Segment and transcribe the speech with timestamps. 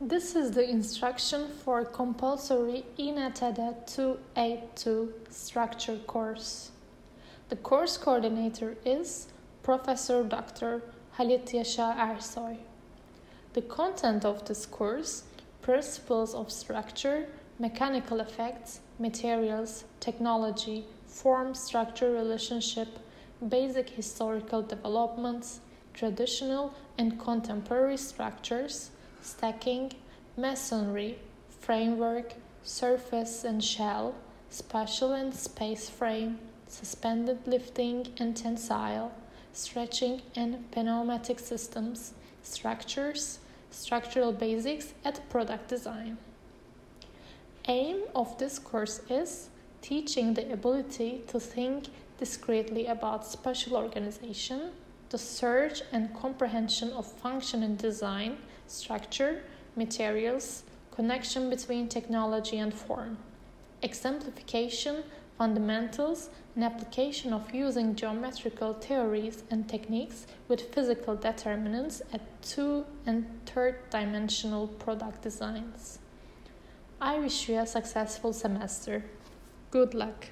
[0.00, 6.70] This is the instruction for compulsory INTD 282 structure course.
[7.48, 9.26] The course coordinator is
[9.64, 10.82] Professor Dr.
[11.18, 12.58] Halit Yaşa Ersoy.
[13.54, 15.24] The content of this course
[15.62, 17.26] principles of structure,
[17.58, 23.00] mechanical effects, materials, technology, form structure relationship,
[23.48, 25.58] basic historical developments,
[25.92, 29.92] traditional and contemporary structures stacking,
[30.36, 31.18] masonry,
[31.60, 34.14] framework, surface and shell,
[34.50, 39.12] spatial and space frame, suspended lifting and tensile,
[39.52, 43.38] stretching and pneumatic systems, structures,
[43.70, 46.18] structural basics at product design.
[47.66, 49.50] Aim of this course is
[49.82, 54.70] teaching the ability to think discretely about spatial organization,
[55.10, 58.36] the search and comprehension of function and design,
[58.66, 59.42] structure,
[59.76, 63.16] materials, connection between technology and form,
[63.82, 65.04] exemplification,
[65.38, 73.24] fundamentals, and application of using geometrical theories and techniques with physical determinants at two and
[73.46, 76.00] third dimensional product designs.
[77.00, 79.04] I wish you a successful semester.
[79.70, 80.26] Good luck.